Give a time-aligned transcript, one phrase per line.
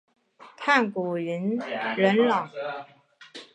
[0.57, 1.59] 炭谷银
[1.95, 2.49] 仁朗。